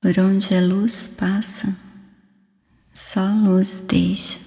Por 0.00 0.16
onde 0.20 0.54
a 0.54 0.60
luz 0.60 1.08
passa, 1.18 1.76
só 2.94 3.20
luz 3.44 3.84
deixa. 3.88 4.38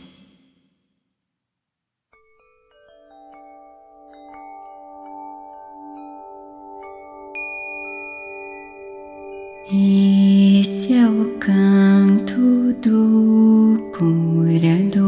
Esse 9.68 10.94
é 10.94 11.06
o 11.06 11.37
canto 11.37 12.74
do 12.81 13.92
curador, 13.92 15.04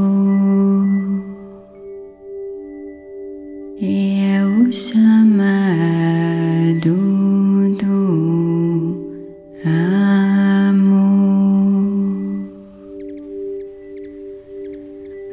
é 3.82 4.44
o 4.46 4.70
chamado. 4.73 5.84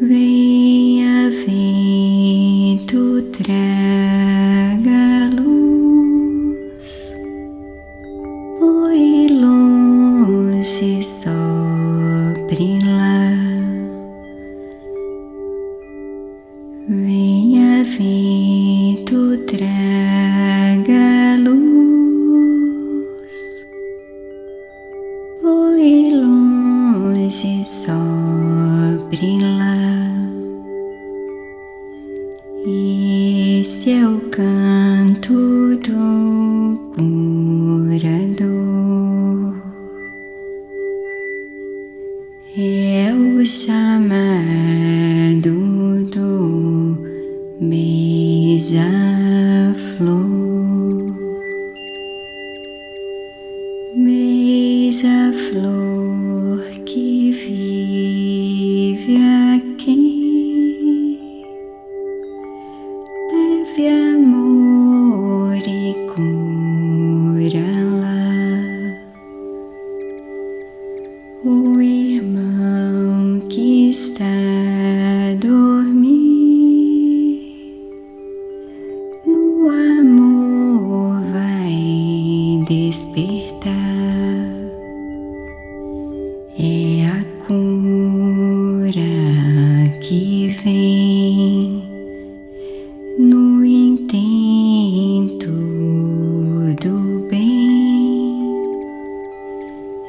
Venha 0.03 1.29
vento, 1.31 3.21
traga 3.37 5.29
luz, 5.37 7.13
oi 8.63 9.29
longe 9.29 11.05
sobre 11.05 12.79
lá. 12.83 13.37
Venha 16.89 17.85
vento, 17.85 19.37
traga 19.45 19.90
Esse 32.62 33.91
é 33.91 34.06
o 34.06 34.20
canto 34.28 35.78
do 35.78 36.78
curador, 36.94 38.44
é 42.58 43.14
o 43.14 43.47
chamado 43.47 43.80
do 46.11 46.98
beija-flor, 47.62 48.91
beija-flor 53.97 56.00
O 71.42 71.80
irmão 71.80 73.41
que 73.48 73.91
está 73.91 74.24
a 74.24 75.34
dormir 75.36 76.20
no 79.27 79.70
amor 80.00 81.22
vai 81.33 82.62
despertar. 82.68 83.39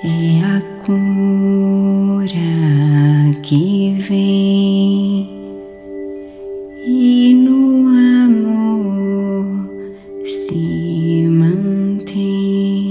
É 0.03 0.41
a 0.43 0.59
cura 0.83 2.31
que 3.43 3.93
vem 3.99 5.29
e 6.87 7.33
no 7.35 7.87
amor 8.23 9.45
se 10.25 11.27
mantém. 11.29 12.81